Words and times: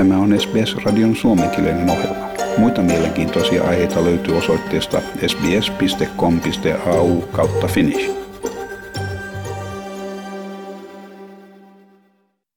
Tämä 0.00 0.18
on 0.18 0.40
SBS-radion 0.40 1.16
suomenkielinen 1.16 1.90
ohjelma. 1.90 2.28
Muita 2.58 2.82
mielenkiintoisia 2.82 3.64
aiheita 3.64 4.04
löytyy 4.04 4.36
osoitteesta 4.36 5.00
sbs.com.au 5.26 7.20
kautta 7.20 7.66
finnish. 7.66 8.10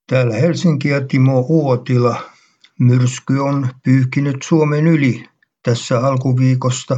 Täällä 0.07 0.35
Helsinki 0.35 0.89
ja 0.89 1.07
Timo 1.07 1.45
Uotila. 1.49 2.21
Myrsky 2.79 3.39
on 3.39 3.67
pyyhkinyt 3.83 4.37
Suomen 4.43 4.87
yli 4.87 5.23
tässä 5.63 5.99
alkuviikosta 5.99 6.97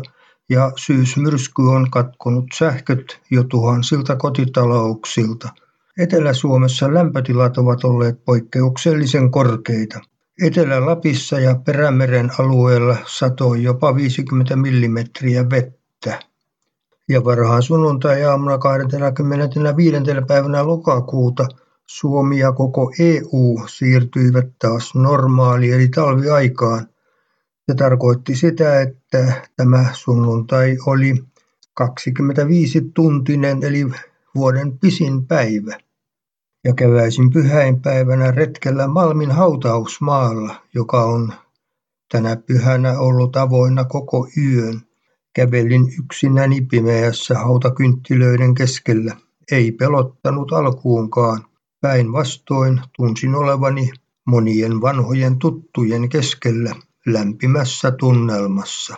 ja 0.50 0.71
syysmyrsky 0.75 1.62
on 1.62 1.91
katkonut 1.91 2.46
sähköt 2.54 3.21
jo 3.32 3.43
tuhansilta 3.43 4.16
kotitalouksilta– 4.16 5.50
Etelä-Suomessa 6.00 6.93
lämpötilat 6.93 7.57
ovat 7.57 7.83
olleet 7.83 8.25
poikkeuksellisen 8.25 9.32
korkeita. 9.32 10.00
Etelä-Lapissa 10.42 11.39
ja 11.39 11.56
Perämeren 11.56 12.32
alueella 12.39 12.98
satoi 13.06 13.64
jopa 13.64 13.96
50 13.96 14.56
millimetriä 14.56 15.50
vettä. 15.50 16.20
Ja 17.10 17.24
varhaan 17.24 17.64
sunnuntai-aamuna 17.64 18.58
25. 18.58 19.98
päivänä 20.28 20.68
lokakuuta 20.68 21.48
Suomi 21.88 22.39
ja 22.39 22.52
koko 22.52 22.92
EU 23.00 23.61
siirtyivät 23.68 24.48
taas 24.60 24.96
normaali 24.96 25.71
eli 25.71 25.88
talviaikaan. 25.88 26.88
Se 27.70 27.75
tarkoitti 27.75 28.36
sitä, 28.36 28.82
että 28.82 29.42
tämä 29.58 29.86
sunnuntai 29.94 30.78
oli 30.86 31.24
25-tuntinen 31.82 33.64
eli 33.64 33.86
vuoden 34.36 34.80
pisin 34.80 35.28
päivä 35.28 35.78
ja 36.66 36.73
keväisin 36.73 37.31
pyhäinpäivänä 37.31 38.31
retkellä 38.31 38.88
Malmin 38.88 39.31
hautausmaalla, 39.31 40.55
joka 40.73 41.03
on 41.03 41.33
tänä 42.11 42.35
pyhänä 42.35 42.99
ollut 42.99 43.35
avoinna 43.35 43.83
koko 43.83 44.27
yön. 44.38 44.81
Kävelin 45.33 45.93
yksinäni 46.03 46.61
pimeässä 46.61 47.39
hautakynttilöiden 47.39 48.53
keskellä. 48.53 49.16
Ei 49.52 49.71
pelottanut 49.71 50.53
alkuunkaan. 50.53 51.45
Päinvastoin 51.81 52.81
tunsin 52.97 53.36
olevani 53.36 53.91
monien 54.25 54.81
vanhojen 54.81 55.39
tuttujen 55.39 56.09
keskellä 56.09 56.75
lämpimässä 57.05 57.91
tunnelmassa. 57.91 58.95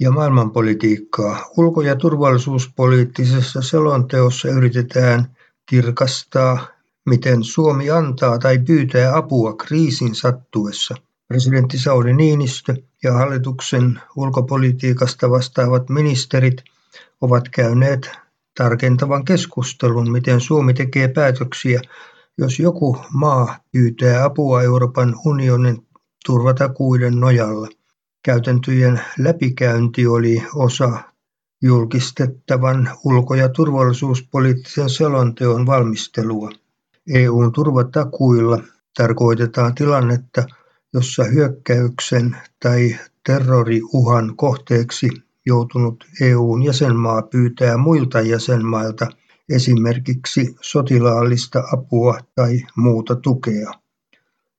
Ja 0.00 0.10
maailmanpolitiikkaa. 0.10 1.44
Ulko- 1.56 1.82
ja 1.82 1.96
turvallisuuspoliittisessa 1.96 3.62
selonteossa 3.62 4.48
yritetään 4.48 5.36
kirkastaa, 5.68 6.66
miten 7.06 7.44
Suomi 7.44 7.90
antaa 7.90 8.38
tai 8.38 8.58
pyytää 8.58 9.16
apua 9.16 9.56
kriisin 9.56 10.14
sattuessa. 10.14 10.94
Presidentti 11.28 11.78
Sauli 11.78 12.14
Niinistö 12.14 12.76
ja 13.02 13.12
hallituksen 13.12 14.00
ulkopolitiikasta 14.16 15.30
vastaavat 15.30 15.88
ministerit 15.88 16.64
ovat 17.20 17.48
käyneet 17.48 18.10
tarkentavan 18.54 19.24
keskustelun, 19.24 20.12
miten 20.12 20.40
Suomi 20.40 20.74
tekee 20.74 21.08
päätöksiä, 21.08 21.80
jos 22.38 22.58
joku 22.58 22.96
maa 23.12 23.58
pyytää 23.72 24.24
apua 24.24 24.62
Euroopan 24.62 25.14
unionin 25.24 25.86
turvatakuiden 26.26 27.20
nojalla. 27.20 27.68
Käytäntöjen 28.22 29.00
läpikäynti 29.18 30.06
oli 30.06 30.42
osa 30.54 30.98
julkistettavan 31.62 32.90
ulko- 33.04 33.34
ja 33.34 33.48
turvallisuuspoliittisen 33.48 34.90
selonteon 34.90 35.66
valmistelua. 35.66 36.50
EUn 37.14 37.52
turvatakuilla 37.52 38.62
tarkoitetaan 38.96 39.74
tilannetta, 39.74 40.44
jossa 40.94 41.24
hyökkäyksen 41.24 42.36
tai 42.62 42.96
terroriuhan 43.26 44.36
kohteeksi 44.36 45.08
joutunut 45.46 46.04
EUn 46.20 46.62
jäsenmaa 46.62 47.22
pyytää 47.22 47.76
muilta 47.76 48.20
jäsenmailta 48.20 49.06
esimerkiksi 49.48 50.56
sotilaallista 50.60 51.62
apua 51.72 52.18
tai 52.34 52.60
muuta 52.76 53.16
tukea. 53.16 53.72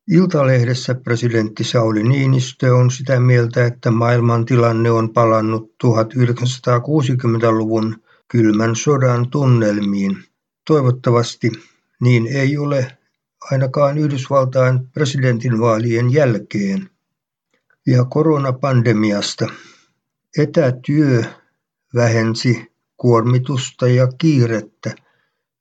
Iltalehdessä 0.09 0.95
presidentti 0.95 1.63
Sauli 1.63 2.03
Niinistö 2.03 2.75
on 2.75 2.91
sitä 2.91 3.19
mieltä, 3.19 3.65
että 3.65 3.91
maailman 3.91 4.45
tilanne 4.45 4.91
on 4.91 5.09
palannut 5.09 5.75
1960-luvun 5.85 8.03
kylmän 8.27 8.75
sodan 8.75 9.29
tunnelmiin. 9.29 10.17
Toivottavasti 10.67 11.51
niin 12.01 12.27
ei 12.27 12.57
ole 12.57 12.97
ainakaan 13.51 13.97
Yhdysvaltain 13.97 14.87
presidentinvaalien 14.87 16.13
jälkeen. 16.13 16.89
Ja 17.87 18.05
koronapandemiasta. 18.05 19.47
Etätyö 20.37 21.23
vähensi 21.95 22.71
kuormitusta 22.97 23.87
ja 23.87 24.07
kiirettä. 24.17 24.95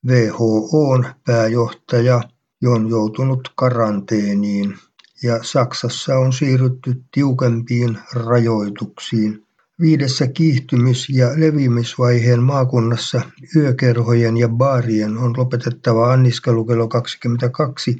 WHOn 0.06 1.06
pääjohtaja 1.26 2.20
on 2.66 2.88
joutunut 2.88 3.52
karanteeniin 3.56 4.76
ja 5.22 5.42
Saksassa 5.42 6.18
on 6.18 6.32
siirrytty 6.32 7.02
tiukempiin 7.14 7.98
rajoituksiin. 8.14 9.46
Viidessä 9.80 10.26
kiihtymys- 10.26 11.08
ja 11.08 11.28
leviämisvaiheen 11.36 12.42
maakunnassa 12.42 13.20
yökerhojen 13.56 14.36
ja 14.36 14.48
baarien 14.48 15.18
on 15.18 15.34
lopetettava 15.36 16.12
anniskelu 16.12 16.64
kello 16.64 16.88
22 16.88 17.98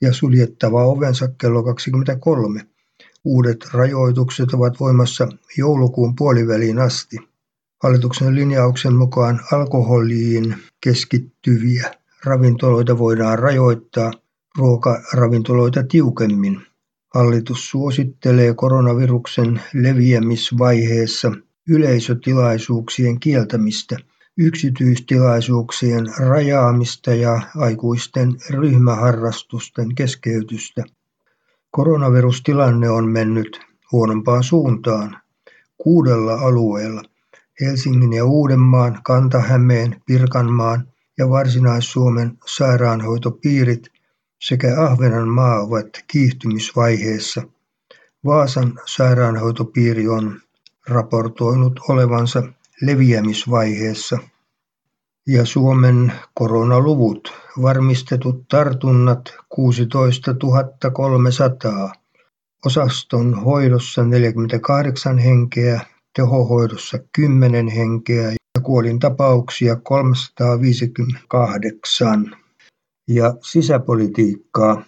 ja 0.00 0.12
suljettava 0.12 0.84
ovensa 0.84 1.28
kello 1.40 1.62
23. 1.62 2.60
Uudet 3.24 3.66
rajoitukset 3.72 4.54
ovat 4.54 4.80
voimassa 4.80 5.28
joulukuun 5.58 6.16
puoliväliin 6.16 6.78
asti. 6.78 7.16
Hallituksen 7.82 8.34
linjauksen 8.34 8.94
mukaan 8.94 9.40
alkoholiin 9.52 10.56
keskittyviä 10.80 11.94
ravintoloita 12.24 12.98
voidaan 12.98 13.38
rajoittaa 13.38 14.12
ruokaravintoloita 14.58 15.82
tiukemmin. 15.82 16.62
Hallitus 17.14 17.70
suosittelee 17.70 18.54
koronaviruksen 18.54 19.60
leviämisvaiheessa 19.74 21.32
yleisötilaisuuksien 21.68 23.20
kieltämistä, 23.20 23.96
yksityistilaisuuksien 24.38 26.06
rajaamista 26.18 27.14
ja 27.14 27.40
aikuisten 27.56 28.36
ryhmäharrastusten 28.50 29.94
keskeytystä. 29.94 30.84
Koronavirustilanne 31.70 32.90
on 32.90 33.08
mennyt 33.08 33.60
huonompaan 33.92 34.44
suuntaan 34.44 35.16
kuudella 35.78 36.34
alueella. 36.34 37.02
Helsingin 37.60 38.12
ja 38.12 38.24
Uudenmaan, 38.24 39.00
Kanta-Hämeen, 39.02 40.02
Pirkanmaan 40.06 40.88
ja 41.18 41.30
Varsinais-Suomen 41.30 42.38
sairaanhoitopiirit 42.46 43.86
sekä 44.40 44.80
Ahvenanmaa 44.80 45.60
ovat 45.60 45.88
kiihtymisvaiheessa. 46.06 47.42
Vaasan 48.24 48.80
sairaanhoitopiiri 48.86 50.08
on 50.08 50.40
raportoinut 50.88 51.80
olevansa 51.88 52.42
leviämisvaiheessa 52.82 54.18
ja 55.26 55.46
Suomen 55.46 56.12
koronaluvut 56.34 57.32
varmistetut 57.62 58.48
tartunnat 58.48 59.34
16 59.48 60.34
300, 60.92 61.92
osaston 62.66 63.34
hoidossa 63.44 64.04
48 64.04 65.18
henkeä, 65.18 65.80
tehohoidossa 66.16 66.98
10 67.12 67.68
henkeä 67.68 68.32
kuolintapauksia 68.62 69.76
358 69.76 72.36
ja 73.08 73.34
sisäpolitiikkaa. 73.42 74.84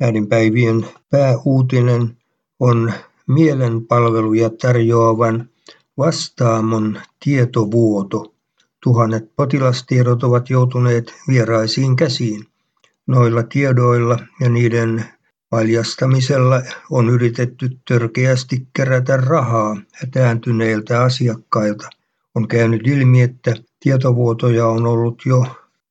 Näiden 0.00 0.26
päivien 0.26 0.86
pääuutinen 1.10 2.16
on 2.60 2.92
mielenpalveluja 3.26 4.50
tarjoavan 4.50 5.50
vastaamon 5.98 7.00
tietovuoto. 7.24 8.34
Tuhannet 8.82 9.36
potilastiedot 9.36 10.24
ovat 10.24 10.50
joutuneet 10.50 11.14
vieraisiin 11.28 11.96
käsiin. 11.96 12.46
Noilla 13.06 13.42
tiedoilla 13.42 14.18
ja 14.40 14.48
niiden 14.48 15.04
paljastamisella 15.50 16.62
on 16.90 17.08
yritetty 17.08 17.70
törkeästi 17.88 18.68
kerätä 18.72 19.16
rahaa 19.16 19.76
hätääntyneiltä 19.92 21.02
asiakkailta. 21.02 21.90
On 22.34 22.48
käynyt 22.48 22.86
ilmi, 22.86 23.22
että 23.22 23.54
tietovuotoja 23.80 24.66
on 24.66 24.86
ollut 24.86 25.22
jo 25.26 25.46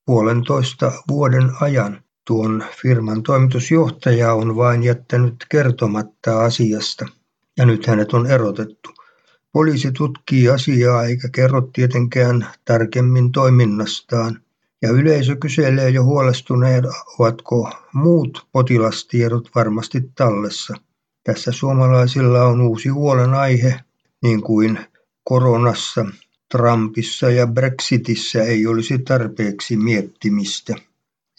puolentoista 0.06 0.92
vuoden 1.08 1.50
ajan. 1.60 2.02
Tuon 2.26 2.64
firman 2.82 3.22
toimitusjohtaja 3.22 4.32
on 4.32 4.56
vain 4.56 4.82
jättänyt 4.82 5.46
kertomatta 5.48 6.44
asiasta 6.44 7.06
ja 7.56 7.66
nyt 7.66 7.86
hänet 7.86 8.12
on 8.12 8.26
erotettu. 8.26 8.90
Poliisi 9.52 9.92
tutkii 9.92 10.48
asiaa 10.48 11.04
eikä 11.04 11.28
kerro 11.28 11.60
tietenkään 11.60 12.46
tarkemmin 12.64 13.32
toiminnastaan. 13.32 14.40
Ja 14.82 14.90
yleisö 14.90 15.36
kyselee 15.36 15.90
jo 15.90 16.04
huolestuneet, 16.04 16.84
ovatko 17.18 17.70
muut 17.92 18.46
potilastiedot 18.52 19.50
varmasti 19.54 20.10
tallessa. 20.14 20.74
Tässä 21.24 21.52
suomalaisilla 21.52 22.44
on 22.44 22.60
uusi 22.60 22.88
huolenaihe, 22.88 23.80
niin 24.22 24.42
kuin 24.42 24.78
koronassa, 25.24 26.06
Trumpissa 26.50 27.30
ja 27.30 27.46
Brexitissä 27.46 28.42
ei 28.42 28.66
olisi 28.66 28.98
tarpeeksi 28.98 29.76
miettimistä. 29.76 30.74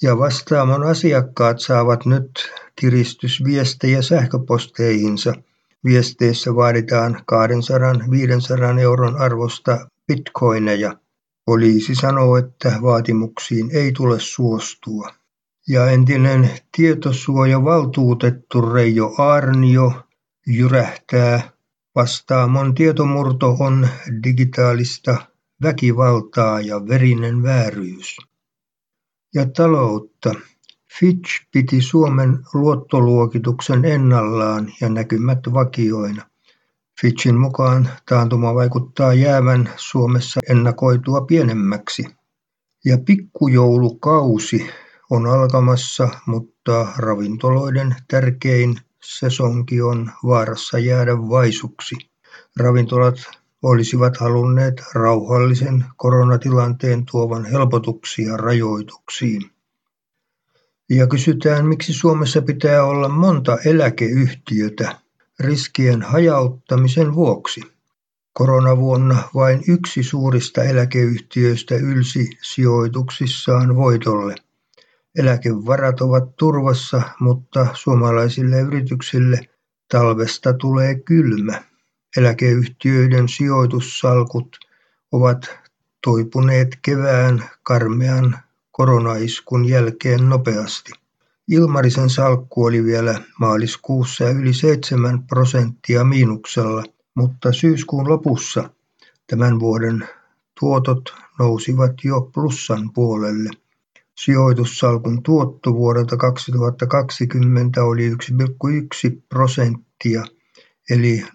Ja 0.02 0.18
vastaamon 0.18 0.84
asiakkaat 0.84 1.60
saavat 1.60 2.06
nyt 2.06 2.32
kiristysviestejä 2.76 4.02
sähköposteihinsa. 4.02 5.34
Viesteissä 5.86 6.56
vaaditaan 6.56 7.16
200-500 8.76 8.80
euron 8.80 9.16
arvosta 9.16 9.90
bitcoineja. 10.08 10.96
Poliisi 11.48 11.96
sanoo, 11.96 12.38
että 12.38 12.80
vaatimuksiin 12.82 13.70
ei 13.74 13.92
tule 13.92 14.20
suostua. 14.20 15.14
Ja 15.68 15.90
entinen 15.92 16.50
tietosuojavaltuutettu 16.78 18.62
Reijo 18.62 19.16
Arnio 19.18 19.92
jyrähtää 20.48 21.50
Vastaamon 21.96 22.76
tietomurto 22.76 23.58
on 23.60 23.88
digitaalista 24.24 25.18
väkivaltaa 25.64 26.62
ja 26.62 26.88
verinen 26.88 27.44
vääryys. 27.44 28.18
Ja 29.36 29.46
taloutta. 29.46 30.34
Fitch 31.00 31.46
piti 31.52 31.82
Suomen 31.82 32.40
luottoluokituksen 32.54 33.86
ennallaan 33.86 34.72
ja 34.82 34.90
näkymät 34.90 35.40
vakioina. 35.54 36.26
Fitchin 37.02 37.40
mukaan 37.40 37.90
taantuma 38.10 38.56
vaikuttaa 38.56 39.14
jäävän 39.14 39.70
Suomessa 39.76 40.40
ennakoitua 40.50 41.22
pienemmäksi. 41.22 42.06
Ja 42.86 42.98
pikkujoulukausi 42.98 44.70
on 45.10 45.26
alkamassa, 45.26 46.10
mutta 46.26 46.88
ravintoloiden 46.98 47.96
tärkein 48.08 48.76
sesonki 49.04 49.82
on 49.82 50.12
vaarassa 50.24 50.80
jäädä 50.80 51.18
vaisuksi. 51.18 51.96
Ravintolat 52.60 53.16
olisivat 53.64 54.18
halunneet 54.18 54.84
rauhallisen 54.94 55.86
koronatilanteen 55.98 57.06
tuovan 57.12 57.46
helpotuksia 57.46 58.38
rajoituksiin. 58.38 59.42
Ja 60.90 61.08
kysytään, 61.08 61.66
miksi 61.66 61.94
Suomessa 61.94 62.42
pitää 62.42 62.84
olla 62.84 63.10
monta 63.10 63.58
eläkeyhtiötä 63.66 65.07
riskien 65.40 66.02
hajauttamisen 66.02 67.16
vuoksi. 67.16 67.62
Koronavuonna 68.34 69.30
vain 69.36 69.64
yksi 69.68 70.04
suurista 70.04 70.64
eläkeyhtiöistä 70.64 71.76
ylsi 71.76 72.30
sijoituksissaan 72.42 73.76
voitolle– 73.76 74.36
Eläkevarat 75.18 76.02
ovat 76.02 76.36
turvassa, 76.36 77.02
mutta 77.20 77.68
suomalaisille 77.74 78.60
yrityksille 78.60 79.50
talvesta 79.92 80.54
tulee 80.54 80.96
kylmä. 80.96 81.64
Eläkeyhtiöiden 82.18 83.30
sijoitussalkut 83.30 84.58
ovat 85.12 85.50
toipuneet 86.04 86.80
kevään 86.82 87.50
karmean 87.64 88.40
koronaiskun 88.72 89.70
jälkeen 89.70 90.30
nopeasti. 90.30 90.92
Ilmarisen 91.52 92.10
salkku 92.10 92.66
oli 92.66 92.84
vielä 92.84 93.22
maaliskuussa 93.40 94.30
yli 94.30 94.54
7 94.54 95.24
prosenttia 95.24 96.04
miinuksella, 96.04 96.84
mutta 97.16 97.54
syyskuun 97.54 98.10
lopussa 98.10 98.70
tämän 99.28 99.60
vuoden 99.60 100.08
tuotot 100.60 101.14
nousivat 101.40 101.94
jo 102.04 102.22
plussan 102.34 102.94
puolelle. 102.94 103.50
Sijoitussalkun 104.18 105.24
tuotto 105.24 105.74
vuodelta 105.74 106.18
2020 106.18 107.84
oli 107.84 108.10
1,1 108.10 108.16
prosenttia 109.30 110.24
eli 110.90 111.26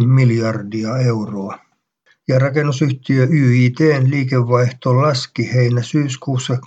0,6 0.00 0.06
miljardia 0.06 0.98
euroa. 0.98 1.58
Ja 2.28 2.38
rakennusyhtiö 2.38 3.26
YITn 3.30 4.10
liikevaihto 4.10 4.96
laski 4.96 5.54
heinä-syyskuussa 5.54 6.58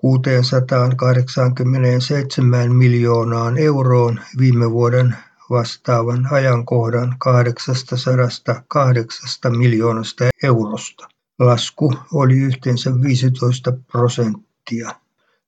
687 0.00 2.74
miljoonaan 2.74 3.58
euroon 3.58 4.20
viime 4.38 4.70
vuoden 4.70 5.16
vastaavan 5.50 6.28
ajankohdan 6.30 7.14
808 7.18 9.58
miljoonasta 9.58 10.24
eurosta. 10.42 11.08
Lasku 11.38 11.94
oli 12.12 12.38
yhteensä 12.38 12.90
15 13.02 13.72
prosenttia 13.92 14.90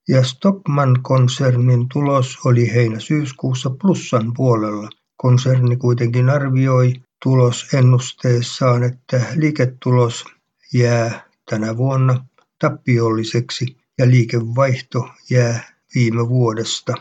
ja 0.07 0.23
Stockmann-konsernin 0.23 1.87
tulos 1.93 2.39
oli 2.45 2.73
heinä-syyskuussa 2.73 3.69
plussan 3.69 4.33
puolella. 4.33 4.89
Konserni 5.17 5.77
kuitenkin 5.77 6.29
arvioi 6.29 6.93
tulosennusteessaan, 7.23 8.83
että 8.83 9.21
liiketulos 9.35 10.25
jää 10.73 11.23
tänä 11.49 11.77
vuonna 11.77 12.25
tappiolliseksi 12.59 13.82
ja 13.97 14.09
liikevaihto 14.09 15.09
jää 15.29 15.73
viime 15.95 16.29
vuodesta. 16.29 16.93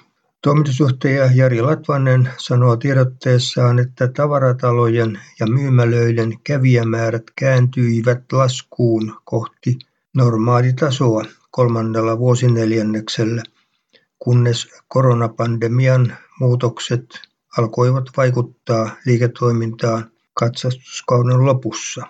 Toimitusjohtaja 0.42 1.30
Jari 1.34 1.60
Latvanen 1.60 2.28
sanoo 2.38 2.76
tiedotteessaan, 2.76 3.78
että 3.78 4.08
tavaratalojen 4.08 5.20
ja 5.40 5.46
myymälöiden 5.46 6.38
kävijämäärät 6.44 7.22
kääntyivät 7.36 8.32
laskuun 8.32 9.16
kohti 9.24 9.78
normaalitasoa 10.14 11.24
kolmannella 11.50 12.18
vuosineljänneksellä, 12.18 13.42
kunnes 14.18 14.68
koronapandemian 14.88 16.16
muutokset 16.40 17.04
alkoivat 17.58 18.04
vaikuttaa 18.16 18.90
liiketoimintaan 19.06 20.10
katsastuskauden 20.34 21.46
lopussa. 21.46 22.06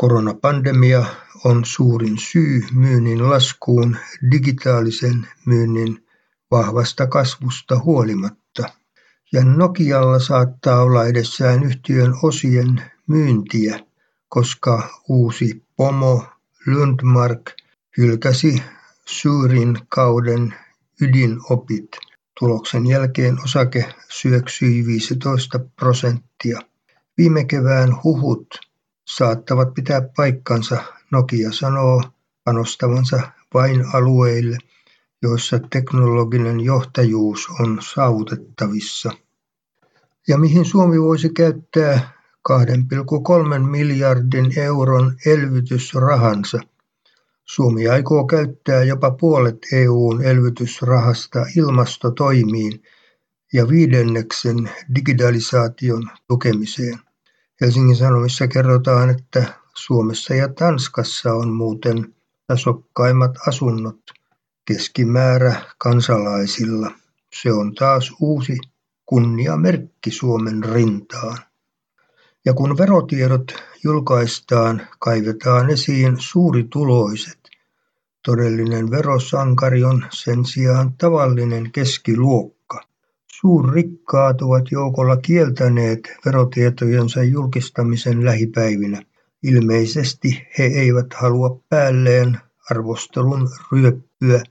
Koronapandemia 0.00 1.04
on 1.44 1.64
suurin 1.64 2.18
syy 2.18 2.62
myynnin 2.74 3.30
laskuun 3.30 3.96
digitaalisen 4.30 5.28
myynnin 5.46 6.04
vahvasta 6.50 7.06
kasvusta 7.06 7.78
huolimatta, 7.78 8.62
ja 9.32 9.44
Nokialla 9.44 10.18
saattaa 10.18 10.82
olla 10.82 11.06
edessään 11.06 11.62
yhtiön 11.62 12.14
osien 12.22 12.82
myyntiä, 13.06 13.80
koska 14.28 15.00
uusi 15.08 15.64
pomo 15.76 16.24
Lundmark 16.66 17.50
hylkäsi 17.96 18.62
suurin 19.06 19.78
kauden 19.88 20.54
ydinopit. 21.00 21.98
Tuloksen 22.38 22.86
jälkeen 22.86 23.38
osake 23.44 23.94
syöksyi 24.08 24.86
15 24.86 25.58
prosenttia. 25.58 26.60
Viime 27.18 27.44
kevään 27.44 28.02
huhut 28.04 28.69
saattavat 29.16 29.74
pitää 29.74 30.00
paikkansa, 30.16 30.82
Nokia 31.10 31.52
sanoo 31.52 32.02
panostavansa 32.44 33.20
vain 33.54 33.84
alueille, 33.94 34.58
joissa 35.22 35.60
teknologinen 35.70 36.60
johtajuus 36.60 37.48
on 37.60 37.78
saavutettavissa 37.94 39.12
ja 40.28 40.38
mihin 40.38 40.64
Suomi 40.64 41.00
voisi 41.00 41.28
käyttää 41.28 42.12
2,3 42.48 43.58
miljardin 43.70 44.58
euron 44.58 45.16
elvytysrahansa. 45.26 46.60
Suomi 47.44 47.88
aikoo 47.88 48.24
käyttää 48.26 48.84
jopa 48.84 49.10
puolet 49.10 49.58
EUn 49.72 50.24
elvytysrahasta 50.24 51.46
ilmastotoimiin 51.56 52.82
ja 53.52 53.68
viidenneksen 53.68 54.70
digitalisaation 54.94 56.10
tukemiseen. 56.28 56.98
Helsingin 57.60 57.96
Sanomissa 57.96 58.48
kerrotaan, 58.48 59.10
että 59.10 59.54
Suomessa 59.74 60.34
ja 60.34 60.48
Tanskassa 60.48 61.32
on 61.34 61.52
muuten 61.52 62.14
tasokkaimmat 62.46 63.38
asunnot 63.48 64.00
keskimäärä 64.64 65.54
kansalaisilla. 65.78 66.90
Se 67.42 67.52
on 67.52 67.74
taas 67.74 68.12
uusi 68.20 68.58
kunniamerkki 69.06 70.10
Suomen 70.10 70.64
rintaan. 70.64 71.38
Ja 72.44 72.54
kun 72.54 72.78
verotiedot 72.78 73.52
julkaistaan, 73.84 74.86
kaivetaan 74.98 75.70
esiin 75.70 76.16
suurituloiset. 76.18 77.38
Todellinen 78.24 78.90
verosankari 78.90 79.84
on 79.84 80.06
sen 80.10 80.44
sijaan 80.44 80.92
tavallinen 80.92 81.72
keskiluokka. 81.72 82.59
Suurrikkaat 83.40 84.42
ovat 84.42 84.70
joukolla 84.70 85.16
kieltäneet 85.16 86.00
verotietojensa 86.24 87.22
julkistamisen 87.22 88.24
lähipäivinä. 88.24 89.02
Ilmeisesti 89.42 90.46
he 90.58 90.64
eivät 90.64 91.06
halua 91.14 91.60
päälleen 91.68 92.38
arvostelun 92.70 93.48
ryöppyä 93.72 94.42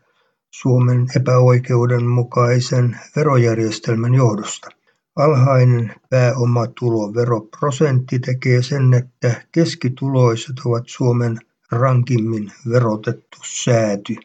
Suomen 0.51 1.07
epäoikeudenmukaisen 1.15 2.99
verojärjestelmän 3.15 4.13
johdosta. 4.13 4.69
Alhainen 5.15 5.95
pääomatuloveroprosentti 6.09 8.19
tekee 8.19 8.63
sen, 8.63 8.93
että 8.93 9.43
keskituloiset 9.51 10.55
ovat 10.65 10.83
Suomen 10.87 11.37
rankimmin 11.71 12.51
verotettu 12.69 13.37
sääty. 13.45 14.15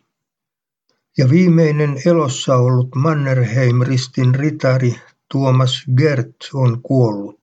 Ja 1.19 1.31
viimeinen 1.31 1.97
elossa 2.07 2.57
ollut 2.57 2.89
Mannerheim-ristin 2.95 4.35
ritari 4.35 4.95
Tuomas 5.33 5.85
Gert 5.97 6.37
on 6.55 6.83
kuollut. 6.83 7.41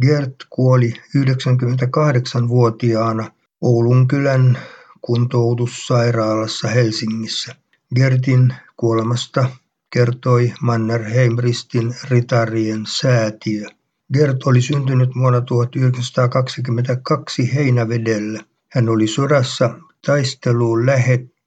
Gert 0.00 0.34
kuoli 0.50 0.92
98-vuotiaana 1.16 3.30
Oulun 3.60 4.08
kylän 4.08 4.58
kuntoutussairaalassa 5.00 6.68
Helsingissä. 6.68 7.54
Gertin 7.94 8.54
kuolemasta 8.76 9.48
kertoi 9.90 10.52
Mannerheim-ristin 10.60 11.94
ritarien 12.10 12.86
säätiö. 12.86 13.68
Gert 14.14 14.46
oli 14.46 14.62
syntynyt 14.62 15.10
vuonna 15.14 15.40
1922 15.40 17.54
Heinävedellä. 17.54 18.40
Hän 18.68 18.88
oli 18.88 19.06
sodassa 19.06 19.78
taisteluun 20.06 20.86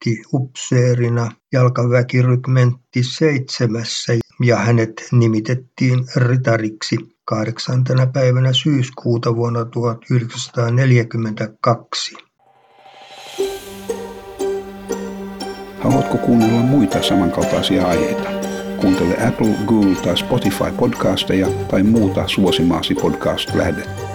lähetti 0.05 0.21
upseerina 0.33 1.31
jalkaväkirykmentti 1.51 3.03
seitsemässä 3.03 4.13
ja 4.43 4.57
hänet 4.57 5.07
nimitettiin 5.12 6.05
ritariksi 6.15 6.97
8. 7.25 7.83
päivänä 8.13 8.53
syyskuuta 8.53 9.35
vuonna 9.35 9.65
1942. 9.65 12.15
Haluatko 15.79 16.17
kuunnella 16.17 16.59
muita 16.59 17.03
samankaltaisia 17.03 17.88
aiheita? 17.88 18.29
Kuuntele 18.81 19.27
Apple, 19.27 19.55
Google 19.65 19.95
tai 19.95 20.17
Spotify 20.17 20.71
podcasteja 20.79 21.47
tai 21.47 21.83
muuta 21.83 22.27
suosimaasi 22.27 22.95
podcast-lähdettä. 22.95 24.14